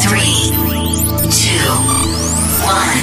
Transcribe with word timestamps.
Three, 0.00 0.52
two, 1.30 1.70
one. 2.62 3.02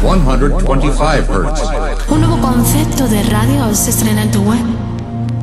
125 0.00 1.32
Hertz. 1.32 1.60
Un 2.08 2.20
nuevo 2.20 2.38
concepto 2.40 3.08
de 3.08 3.22
radio 3.24 3.74
se 3.74 3.90
estrena 3.90 4.22
en 4.22 4.30
tu 4.30 4.42
web. 4.42 4.60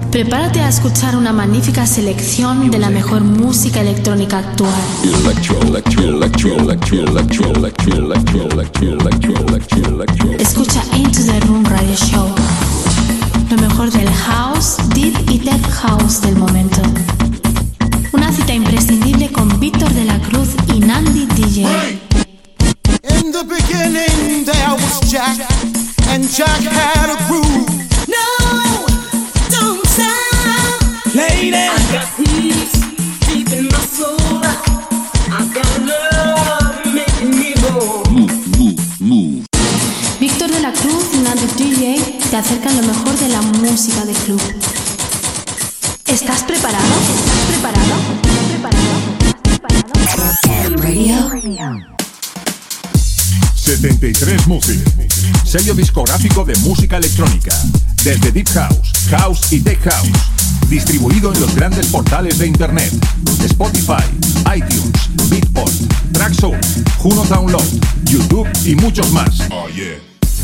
Prepárate 0.10 0.62
a 0.62 0.70
escuchar 0.70 1.16
una 1.18 1.34
magnífica 1.34 1.86
selección 1.86 2.72
de 2.72 2.80
la 2.80 2.90
mejor 2.90 3.20
música 3.22 3.82
electrónica 3.82 4.38
actual. 4.40 4.72
Escucha 10.40 10.82
Into 10.96 11.24
the 11.26 11.40
Room 11.42 11.66
Radio 11.66 11.96
Show. 11.96 12.34
Lo 13.52 13.58
mejor 13.58 13.92
del 13.92 14.10
house, 14.10 14.78
deep 14.96 15.14
y 15.30 15.38
tech 15.38 15.62
house 15.72 16.22
del 16.22 16.38
momento. 16.38 16.82
Una 18.14 18.32
cita 18.32 18.54
imprescindible 18.54 19.30
con 19.30 19.60
Víctor 19.60 19.90
de 19.90 20.06
la 20.06 20.18
Cruz 20.20 20.52
y 20.74 20.80
Nandi 20.80 21.26
DJ. 21.26 21.68
In 23.10 23.34
the 23.34 23.44
beginning 23.44 24.46
there 24.46 24.72
was 24.72 25.02
Jack, 25.12 25.38
and 26.08 26.24
Jack 26.30 26.62
had 26.62 27.10
a 27.10 27.18
groove. 27.28 27.68
No, 28.08 28.86
don't 29.50 29.86
stop. 29.86 31.14
Lady, 31.14 31.52
acercan 42.42 42.76
lo 42.76 42.88
mejor 42.88 43.16
de 43.20 43.30
la 43.30 43.42
música 43.42 44.04
de 44.04 44.14
club. 44.14 44.42
¿Estás 46.08 46.42
preparado? 46.44 46.84
¿Estás 47.16 47.40
preparado? 47.48 47.96
¿Estás 48.24 48.46
preparado? 48.50 48.94
¿Estás 50.00 50.40
preparado? 50.42 51.30
Radio. 51.30 51.86
73 53.56 54.48
Music, 54.48 54.80
sello 55.46 55.76
discográfico 55.76 56.44
de 56.44 56.56
música 56.60 56.98
electrónica, 56.98 57.56
desde 58.04 58.32
Deep 58.32 58.50
House, 58.50 58.92
House 59.12 59.54
y 59.54 59.60
Tech 59.60 59.80
House, 59.84 60.10
distribuido 60.68 61.32
en 61.32 61.40
los 61.42 61.54
grandes 61.54 61.86
portales 61.88 62.40
de 62.40 62.48
Internet, 62.48 62.92
Spotify, 63.46 64.04
iTunes, 64.56 65.30
Beatport, 65.30 65.74
Traxsource, 66.12 66.84
Juno 66.98 67.24
Download, 67.26 67.64
YouTube 68.06 68.50
y 68.66 68.76
muchos 68.76 69.12
más. 69.12 69.42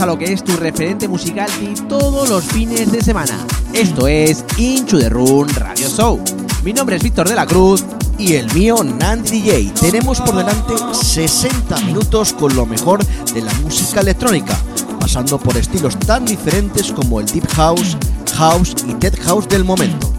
a 0.00 0.06
lo 0.06 0.18
que 0.18 0.32
es 0.32 0.42
tu 0.42 0.56
referente 0.56 1.06
musical 1.06 1.48
de 1.60 1.80
todos 1.88 2.28
los 2.28 2.44
fines 2.44 2.90
de 2.90 3.00
semana. 3.00 3.38
Esto 3.72 4.08
es 4.08 4.44
Into 4.56 4.98
the 4.98 5.08
Run 5.08 5.48
Radio 5.50 5.88
Show. 5.88 6.20
Mi 6.64 6.72
nombre 6.72 6.96
es 6.96 7.02
Víctor 7.02 7.28
de 7.28 7.36
la 7.36 7.46
Cruz 7.46 7.84
y 8.18 8.34
el 8.34 8.52
mío 8.54 8.82
Nandy 8.82 9.40
DJ. 9.40 9.72
Tenemos 9.80 10.20
por 10.20 10.34
delante 10.34 10.74
60 10.92 11.80
minutos 11.82 12.32
con 12.32 12.56
lo 12.56 12.66
mejor 12.66 13.04
de 13.06 13.42
la 13.42 13.54
música 13.62 14.00
electrónica, 14.00 14.58
pasando 14.98 15.38
por 15.38 15.56
estilos 15.56 15.96
tan 16.00 16.24
diferentes 16.24 16.90
como 16.90 17.20
el 17.20 17.26
Deep 17.26 17.46
House, 17.52 17.96
House 18.34 18.74
y 18.88 18.94
Dead 18.94 19.14
House 19.22 19.48
del 19.48 19.64
momento. 19.64 20.12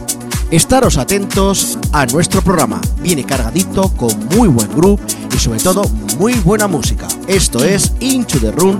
Estaros 0.52 0.98
atentos 0.98 1.78
a 1.92 2.06
nuestro 2.06 2.42
programa. 2.42 2.80
Viene 3.02 3.26
cargadito 3.26 3.90
con 3.90 4.28
muy 4.36 4.48
buen 4.48 4.70
groove 4.74 5.02
y 5.36 5.38
sobre 5.38 5.60
todo 5.60 5.84
muy 6.18 6.34
buena 6.36 6.68
música. 6.68 7.08
Esto 7.28 7.64
es 7.64 7.92
Into 8.00 8.40
the 8.40 8.52
Room 8.52 8.80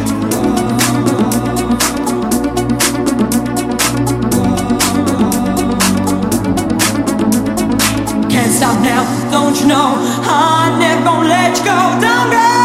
stop 8.61 8.79
now, 8.83 9.03
don't 9.31 9.59
you 9.59 9.65
know? 9.65 9.95
I 10.21 10.77
never 10.77 11.03
gonna 11.03 11.27
let 11.27 11.57
you 11.57 11.65
go. 11.65 11.99
Don't 11.99 12.29
go. 12.29 12.60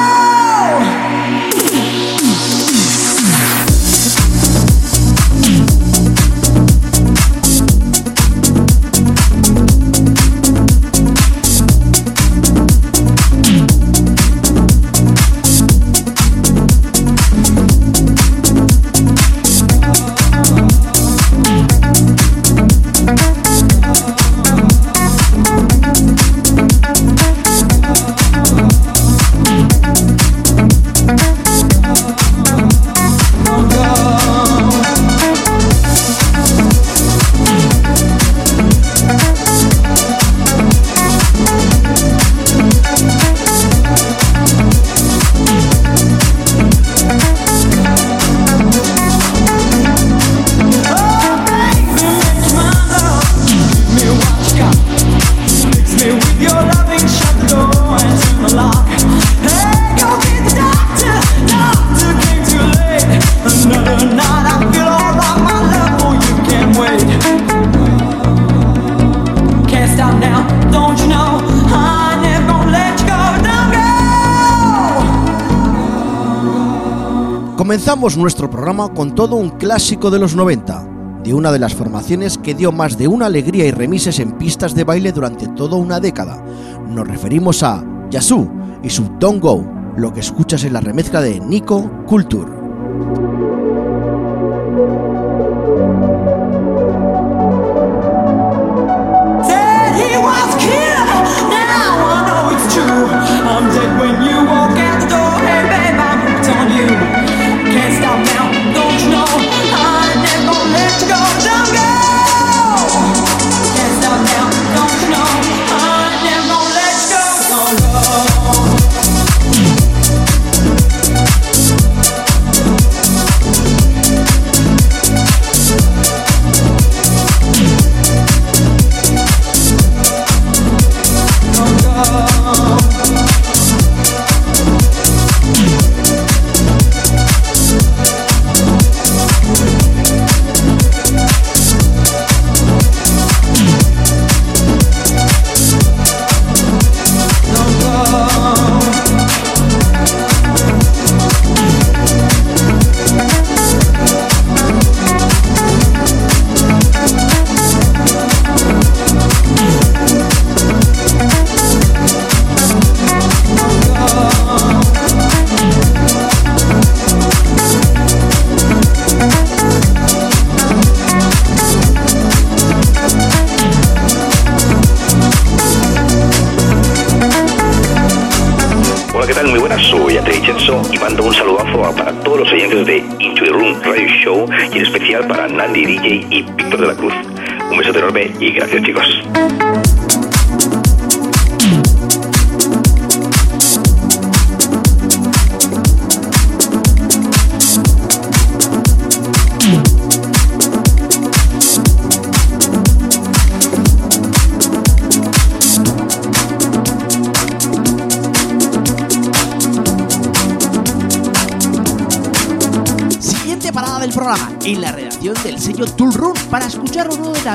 Comenzamos 77.86 78.16
nuestro 78.16 78.50
programa 78.50 78.88
con 78.92 79.15
todo 79.15 79.36
un 79.36 79.50
clásico 79.50 80.10
de 80.10 80.18
los 80.18 80.34
90, 80.34 81.21
de 81.22 81.33
una 81.33 81.53
de 81.53 81.60
las 81.60 81.72
formaciones 81.72 82.36
que 82.36 82.53
dio 82.53 82.72
más 82.72 82.98
de 82.98 83.06
una 83.06 83.27
alegría 83.27 83.65
y 83.65 83.71
remises 83.71 84.18
en 84.18 84.33
pistas 84.33 84.74
de 84.74 84.83
baile 84.83 85.12
durante 85.12 85.47
toda 85.47 85.77
una 85.77 86.00
década. 86.00 86.44
Nos 86.88 87.06
referimos 87.06 87.62
a 87.62 87.84
Yasu 88.10 88.50
y 88.83 88.91
su 88.91 89.04
Don't 89.21 89.41
Go, 89.41 89.65
lo 89.97 90.12
que 90.12 90.18
escuchas 90.18 90.65
en 90.65 90.72
la 90.72 90.80
remezcla 90.80 91.21
de 91.21 91.38
Nico 91.38 91.88
Culture. 92.06 92.50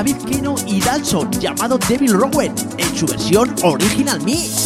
David 0.02 0.24
Kino 0.24 0.56
y 0.66 0.80
Dalson, 0.80 1.30
llamado 1.30 1.78
Devil 1.88 2.14
Rowan, 2.14 2.52
en 2.76 2.96
su 2.96 3.06
versión 3.06 3.54
Original 3.62 4.20
Mix. 4.22 4.61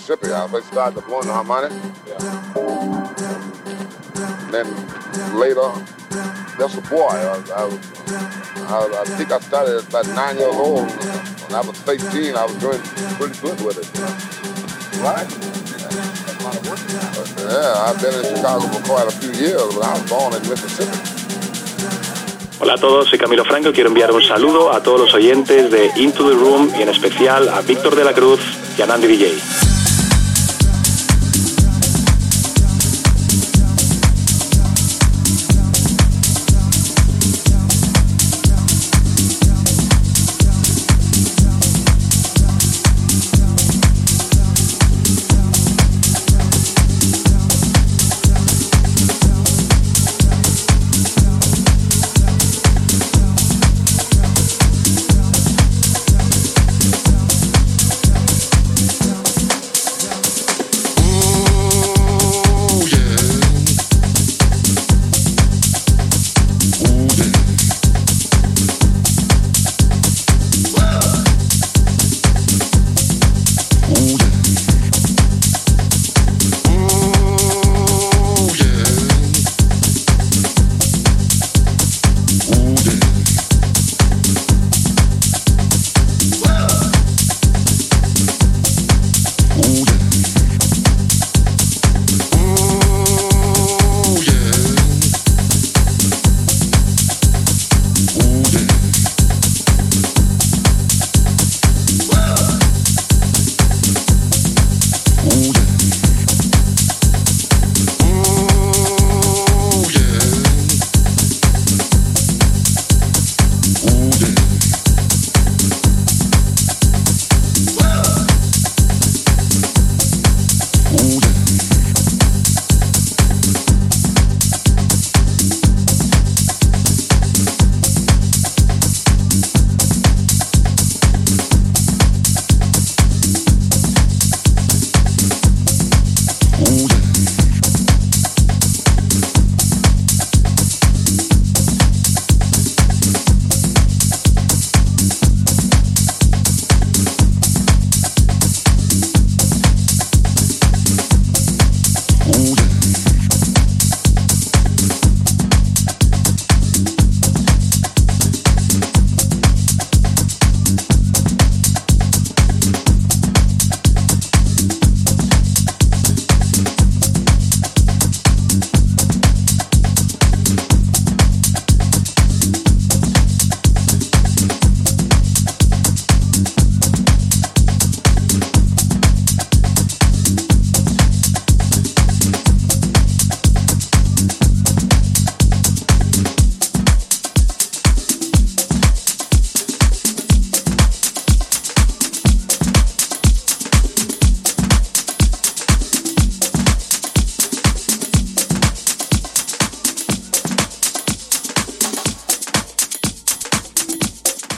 Mississippi. 0.00 0.32
I 0.32 0.60
started 0.60 0.96
the 0.96 1.02
blowing 1.02 1.26
the 1.26 1.32
harmonic. 1.34 1.72
Yeah. 2.08 2.16
Then 4.50 4.66
later, 5.36 5.68
that's 6.56 6.74
a 6.74 6.80
boy. 6.88 7.04
I, 7.04 7.36
I, 7.52 7.68
I, 8.64 9.00
I, 9.00 9.04
think 9.16 9.30
I 9.30 9.38
started 9.40 9.76
at 9.76 9.88
about 9.88 10.06
nine 10.16 10.36
years 10.38 10.56
old. 10.56 10.88
When 10.88 11.54
I 11.54 11.60
was 11.60 11.76
13, 11.84 12.34
I 12.34 12.44
was 12.46 12.56
doing 12.56 12.80
pretty 13.20 13.38
good 13.40 13.60
with 13.60 13.76
it. 13.76 13.88
Right? 15.04 15.28
Hola 22.58 22.74
a 22.74 22.78
todos, 22.78 23.08
soy 23.08 23.18
Camilo 23.18 23.44
Franco. 23.44 23.72
Quiero 23.72 23.88
enviar 23.90 24.12
un 24.12 24.22
saludo 24.22 24.72
a 24.72 24.82
todos 24.82 25.00
los 25.00 25.14
oyentes 25.14 25.70
de 25.70 25.90
Into 25.96 26.26
the 26.26 26.34
Room 26.34 26.72
y 26.78 26.82
en 26.82 26.88
especial 26.88 27.48
a 27.50 27.60
Víctor 27.60 27.94
de 27.94 28.04
la 28.04 28.14
Cruz 28.14 28.40
y 28.78 28.82
a 28.82 28.86
Nandi 28.86 29.06
DJ. 29.06 29.69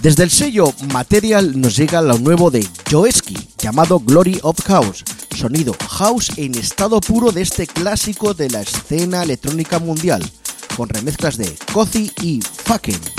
Desde 0.03 0.25
el 0.25 0.31
sello 0.33 0.75
Material 0.93 1.61
nos 1.61 1.77
llega 1.77 2.03
lo 2.03 2.19
nuevo 2.19 2.51
de 2.51 2.67
Joeski, 2.91 3.37
llamado 3.57 4.01
Glory 4.01 4.41
of 4.43 4.61
House, 4.65 5.05
sonido 5.37 5.77
house 5.89 6.33
en 6.39 6.57
estado 6.57 7.01
puro 7.01 7.31
de 7.31 7.43
este 7.43 7.69
clásico 7.69 8.35
de 8.35 8.51
la 8.51 8.63
escena 8.63 9.23
electrónica 9.23 9.79
mundial, 9.79 10.29
con 10.77 10.89
remezclas 10.89 11.37
de 11.37 11.57
Cozy 11.73 12.11
y 12.21 12.41
Fucking. 12.43 13.12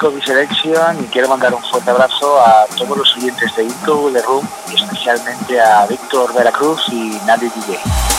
Soy 0.00 0.12
Kobe 0.12 0.22
Selection 0.22 1.04
y 1.04 1.06
quiero 1.08 1.28
mandar 1.28 1.52
un 1.52 1.62
fuerte 1.62 1.90
abrazo 1.90 2.40
a 2.40 2.66
todos 2.76 2.96
los 2.96 3.16
oyentes 3.16 3.54
de 3.54 3.64
Into 3.64 4.10
The 4.12 4.22
Room 4.22 4.48
y 4.70 4.74
especialmente 4.74 5.60
a 5.60 5.86
Víctor 5.86 6.32
Veracruz 6.32 6.80
y 6.90 7.18
Nadie 7.26 7.50
DJ. 7.54 8.09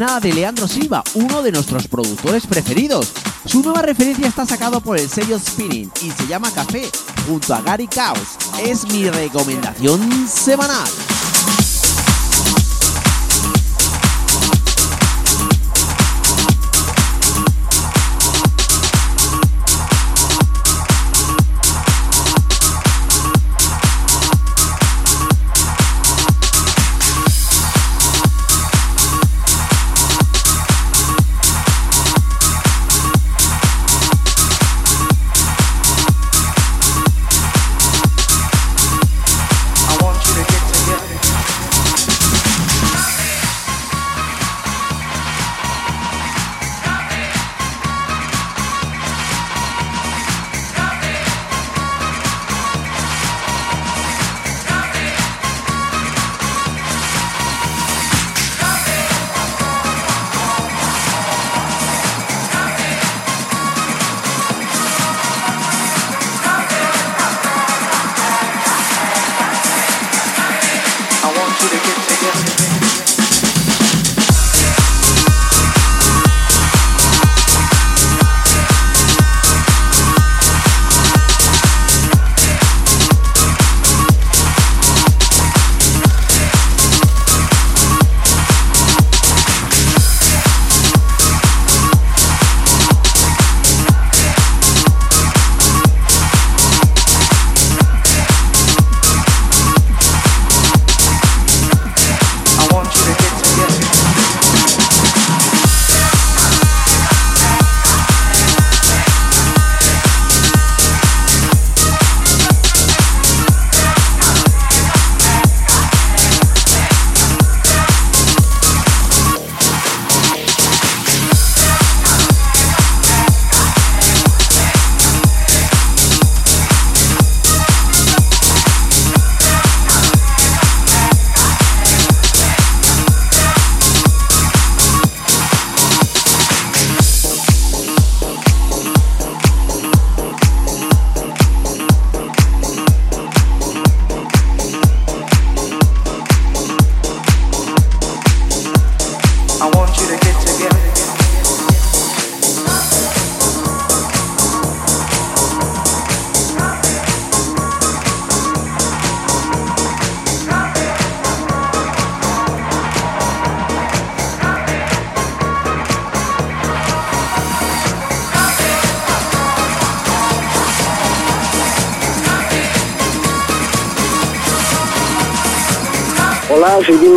Nada 0.00 0.18
de 0.18 0.32
Leandro 0.32 0.66
Silva, 0.66 1.04
uno 1.12 1.42
de 1.42 1.52
nuestros 1.52 1.86
productores 1.86 2.46
preferidos. 2.46 3.12
Su 3.44 3.62
nueva 3.62 3.82
referencia 3.82 4.26
está 4.26 4.46
sacado 4.46 4.80
por 4.80 4.98
el 4.98 5.10
sello 5.10 5.38
Spinning 5.38 5.92
y 6.02 6.10
se 6.10 6.26
llama 6.26 6.50
Café, 6.50 6.90
junto 7.28 7.54
a 7.54 7.60
Gary 7.60 7.86
Caos. 7.86 8.38
Es 8.64 8.86
mi 8.86 9.10
recomendación 9.10 10.26
semanal. 10.26 10.88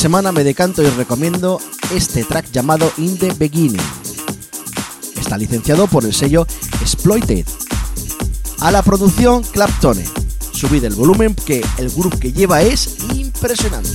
Semana 0.00 0.32
me 0.32 0.44
decanto 0.44 0.82
y 0.82 0.86
recomiendo 0.86 1.60
este 1.94 2.24
track 2.24 2.50
llamado 2.52 2.90
In 2.96 3.18
the 3.18 3.34
Beginning. 3.34 3.82
Está 5.20 5.36
licenciado 5.36 5.88
por 5.88 6.06
el 6.06 6.14
sello 6.14 6.46
Exploited. 6.80 7.44
A 8.60 8.70
la 8.70 8.82
producción 8.82 9.42
Claptone. 9.42 10.06
Subid 10.52 10.84
el 10.84 10.94
volumen 10.94 11.34
que 11.34 11.62
el 11.76 11.90
grupo 11.90 12.18
que 12.18 12.32
lleva 12.32 12.62
es 12.62 12.96
impresionante. 13.14 13.89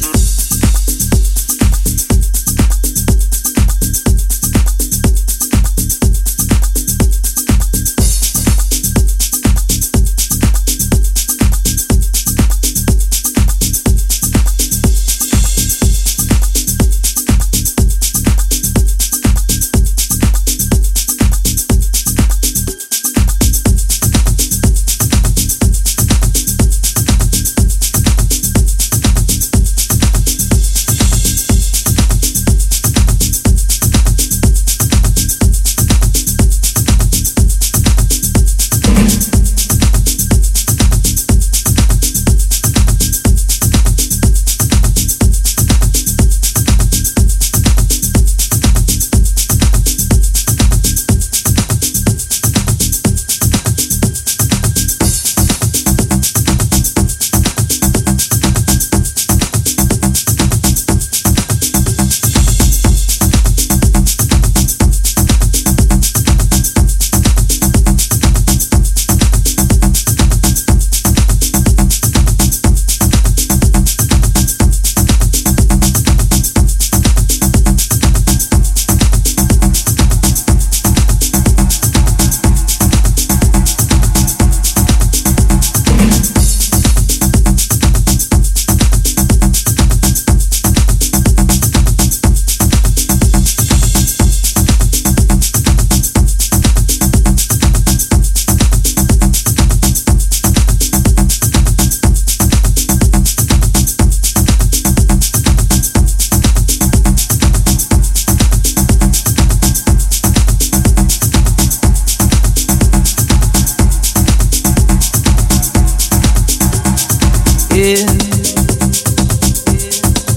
In 117.76 118.06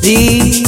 the 0.02 0.67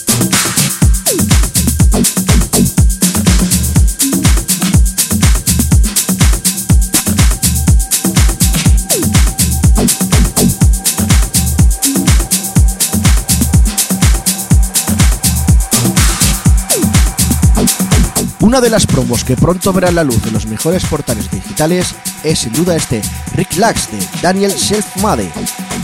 Una 18.51 18.59
de 18.59 18.69
las 18.69 18.85
promos 18.85 19.23
que 19.23 19.37
pronto 19.37 19.71
verán 19.71 19.95
la 19.95 20.03
luz 20.03 20.27
en 20.27 20.33
los 20.33 20.45
mejores 20.45 20.83
portales 20.83 21.31
digitales 21.31 21.95
es 22.21 22.39
sin 22.39 22.51
duda 22.51 22.75
este 22.75 23.01
Rick 23.33 23.55
Lax 23.55 23.89
de 23.89 24.05
Daniel 24.21 24.51
Self-Made, 24.51 25.31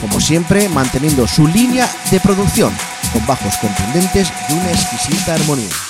como 0.01 0.19
siempre 0.19 0.67
manteniendo 0.67 1.25
su 1.27 1.47
línea 1.47 1.89
de 2.11 2.19
producción 2.19 2.73
con 3.13 3.25
bajos 3.25 3.55
contundentes 3.61 4.27
y 4.49 4.53
una 4.53 4.69
exquisita 4.69 5.35
armonía. 5.35 5.86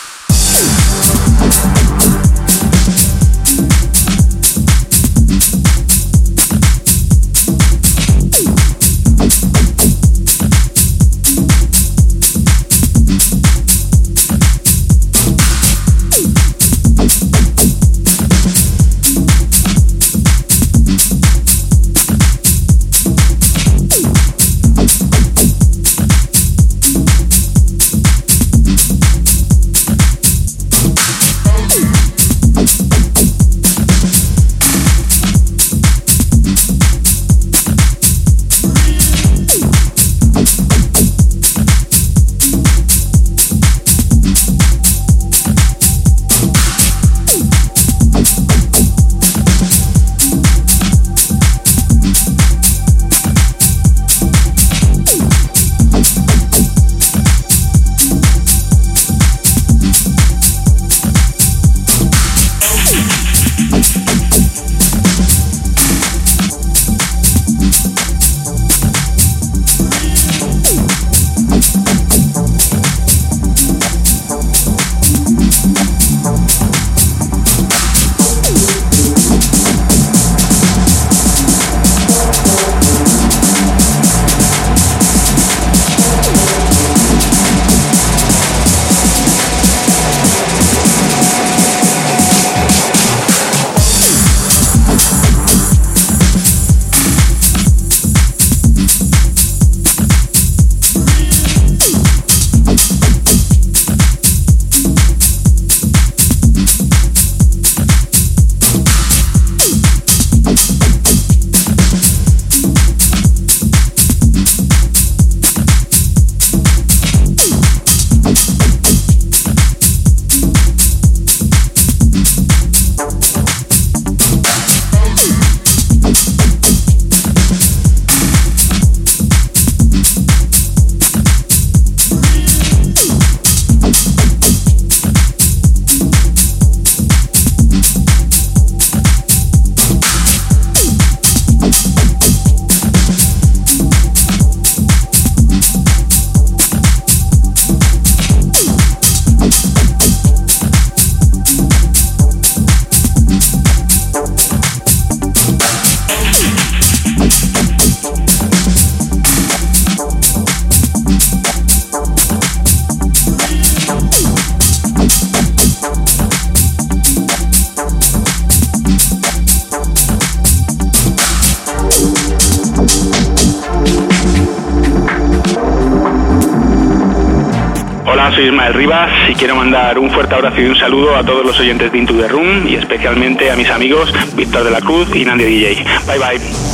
Y 179.30 179.34
quiero 179.34 179.56
mandar 179.56 179.98
un 179.98 180.12
fuerte 180.12 180.36
abrazo 180.36 180.62
y 180.62 180.66
un 180.66 180.76
saludo 180.76 181.16
a 181.16 181.24
todos 181.24 181.44
los 181.44 181.60
oyentes 181.60 181.92
de 181.92 181.98
Into 181.98 182.14
the 182.14 182.28
Room 182.28 182.68
y 182.68 182.76
especialmente 182.76 183.50
a 183.50 183.56
mis 183.56 183.70
amigos 183.72 184.14
Víctor 184.36 184.64
de 184.64 184.70
la 184.70 184.82
Cruz 184.82 185.08
y 185.16 185.26
Nandy 185.26 185.46
DJ. 185.46 185.84
Bye 186.06 186.20
bye. 186.20 186.67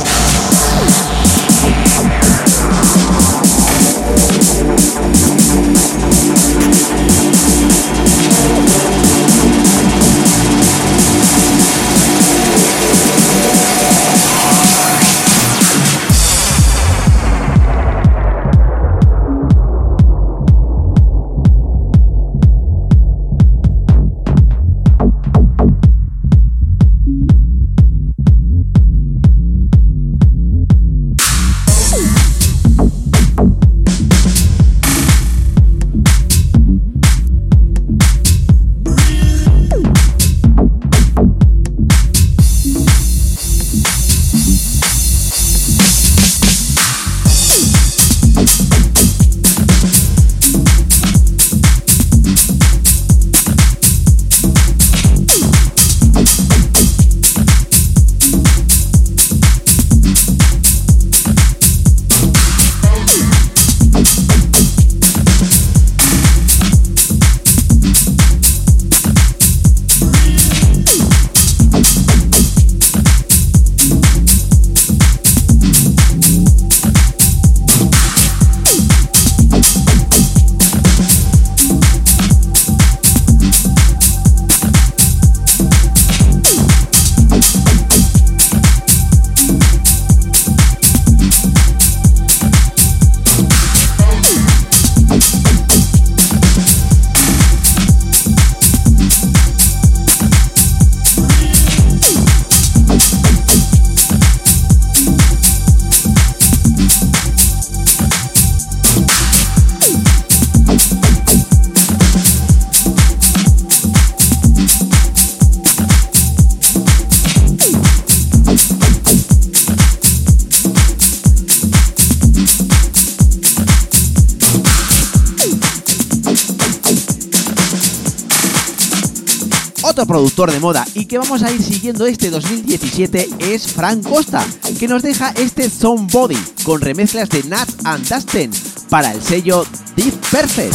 Productor 130.34 130.52
de 130.52 130.60
moda 130.60 130.84
y 130.94 131.06
que 131.06 131.18
vamos 131.18 131.42
a 131.42 131.52
ir 131.52 131.62
siguiendo 131.62 132.06
este 132.06 132.28
2017 132.30 133.28
es 133.38 133.72
Frank 133.72 134.02
Costa, 134.02 134.44
que 134.78 134.88
nos 134.88 135.02
deja 135.02 135.30
este 135.36 135.70
Somebody 135.70 136.38
con 136.64 136.80
remezclas 136.80 137.28
de 137.28 137.44
Nat 137.44 137.68
and 137.84 138.08
Dustin 138.08 138.50
para 138.90 139.12
el 139.12 139.22
sello 139.22 139.64
Deep 139.96 140.14
Perfect. 140.30 140.74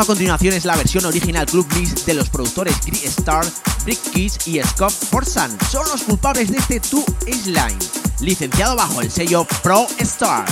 A 0.00 0.06
continuación 0.06 0.54
es 0.54 0.64
la 0.64 0.76
versión 0.76 1.04
original 1.04 1.46
Club 1.46 1.66
Mix 1.76 2.04
de 2.04 2.14
los 2.14 2.28
productores 2.28 2.80
Green 2.84 3.04
Star, 3.04 3.44
Brick 3.84 4.00
Kids 4.10 4.48
y 4.48 4.60
Scott 4.60 4.92
Forsan. 4.92 5.56
Son 5.70 5.86
los 5.88 6.02
culpables 6.02 6.50
de 6.50 6.58
este 6.58 6.80
Two 6.80 7.04
Is 7.26 7.46
Line, 7.46 7.78
licenciado 8.20 8.74
bajo 8.74 9.02
el 9.02 9.10
sello 9.10 9.46
Pro 9.62 9.86
Star. 9.98 10.44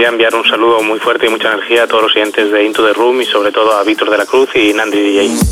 Quería 0.00 0.12
enviar 0.12 0.34
un 0.34 0.44
saludo 0.44 0.80
muy 0.80 0.98
fuerte 0.98 1.26
y 1.26 1.28
mucha 1.28 1.52
energía 1.52 1.82
a 1.82 1.86
todos 1.86 2.04
los 2.04 2.16
oyentes 2.16 2.50
de 2.50 2.64
Into 2.64 2.86
the 2.86 2.94
Room 2.94 3.20
y 3.20 3.26
sobre 3.26 3.52
todo 3.52 3.76
a 3.76 3.84
Víctor 3.84 4.08
de 4.08 4.16
la 4.16 4.24
Cruz 4.24 4.48
y 4.54 4.72
Nandi 4.72 4.98
DJ. 4.98 5.49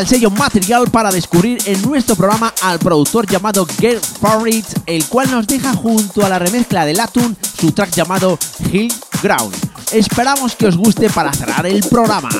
El 0.00 0.08
sello 0.08 0.30
Material 0.30 0.90
para 0.90 1.10
descubrir 1.10 1.58
en 1.66 1.82
nuestro 1.82 2.16
programa 2.16 2.54
al 2.62 2.78
productor 2.78 3.26
llamado 3.26 3.66
Gert 3.66 4.02
Farid, 4.02 4.64
el 4.86 5.04
cual 5.06 5.30
nos 5.30 5.46
deja 5.46 5.74
junto 5.74 6.24
a 6.24 6.28
la 6.28 6.38
remezcla 6.38 6.86
de 6.86 6.94
Latun 6.94 7.36
su 7.58 7.72
track 7.72 7.90
llamado 7.90 8.38
Hill 8.72 8.92
Ground. 9.22 9.54
Esperamos 9.92 10.56
que 10.56 10.66
os 10.66 10.76
guste 10.76 11.10
para 11.10 11.32
cerrar 11.32 11.66
el 11.66 11.82
programa. 11.84 12.30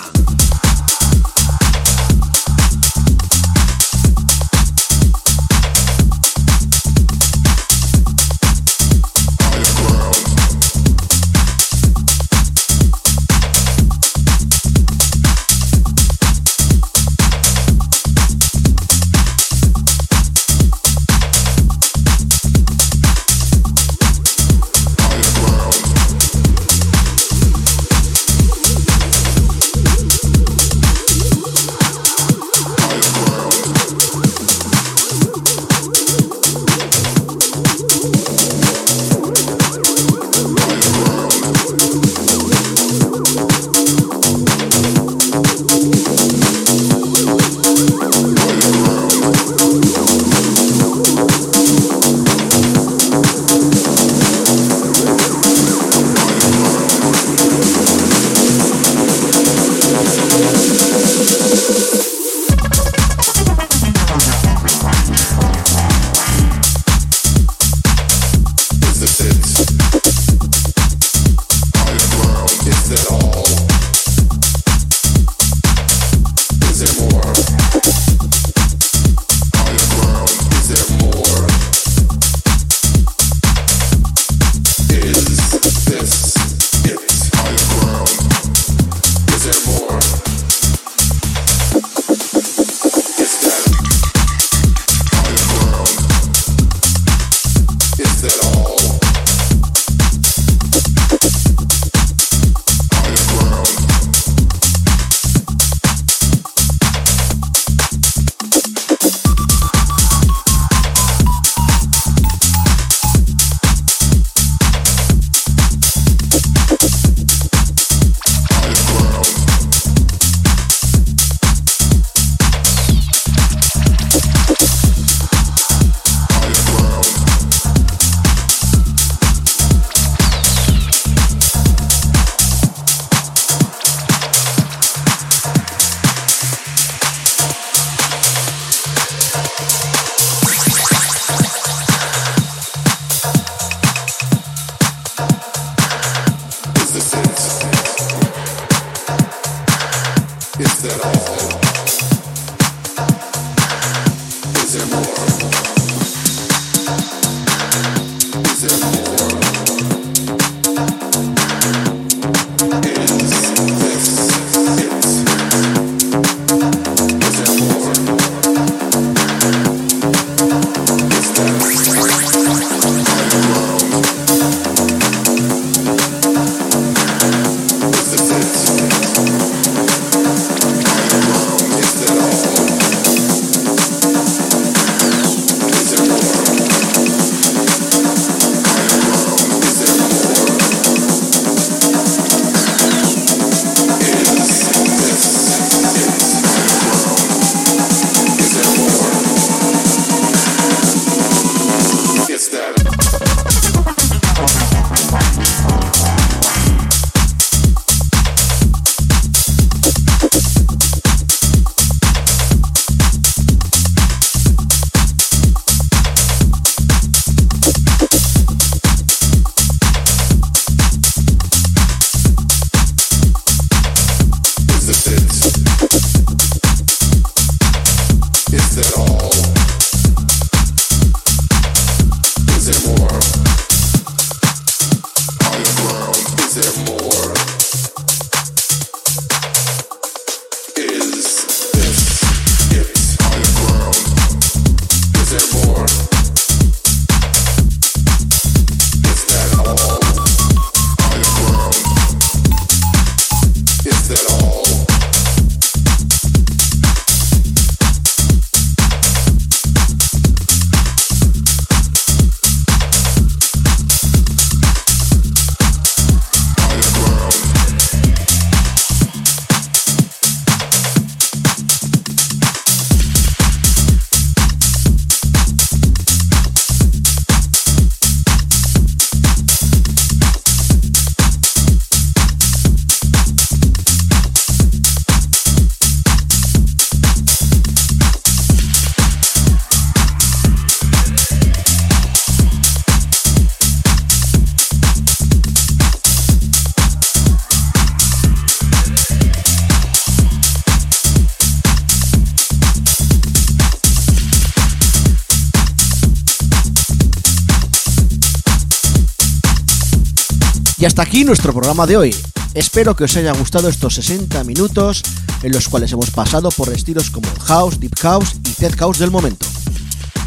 Aquí 311.11 311.25
nuestro 311.25 311.53
programa 311.53 311.89
de 311.89 311.97
hoy. 311.97 312.15
Espero 312.55 312.95
que 312.95 313.03
os 313.03 313.17
haya 313.17 313.33
gustado 313.33 313.69
estos 313.69 313.97
60 313.97 314.45
minutos 314.45 315.03
en 315.43 315.51
los 315.51 315.69
cuales 315.69 315.91
hemos 315.91 316.13
pasado 316.13 316.53
por 316.53 316.69
estilos 316.69 317.11
como 317.11 317.29
el 317.29 317.41
house, 317.41 317.81
deep 317.81 317.97
house 317.99 318.37
y 318.37 318.53
tech 318.53 318.79
house 318.79 319.01
del 319.01 319.11
momento. 319.11 319.45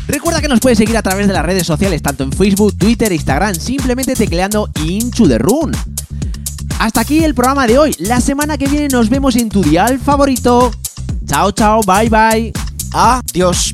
Recuerda 0.10 0.42
que 0.42 0.50
nos 0.50 0.60
puedes 0.60 0.78
seguir 0.78 0.98
a 0.98 1.02
través 1.02 1.28
de 1.28 1.32
las 1.32 1.46
redes 1.46 1.66
sociales, 1.66 2.02
tanto 2.02 2.26
en 2.26 2.34
Facebook, 2.34 2.78
Twitter 2.78 3.14
e 3.14 3.16
Instagram, 3.16 3.56
simplemente 3.56 4.14
tecleando 4.14 4.70
Into 4.84 5.26
the 5.26 5.38
Room. 5.38 5.72
Hasta 6.80 7.00
aquí 7.00 7.24
el 7.24 7.34
programa 7.34 7.66
de 7.66 7.78
hoy. 7.78 7.96
La 8.00 8.20
semana 8.20 8.58
que 8.58 8.68
viene 8.68 8.90
nos 8.90 9.10
vemos 9.10 9.38
en 9.38 9.48
tu 9.48 9.64
dial 9.64 10.00
favorito. 10.00 10.70
Chao, 11.26 11.54
chao, 11.54 11.80
bye, 11.88 12.10
bye. 12.10 12.52
Adiós. 12.92 13.74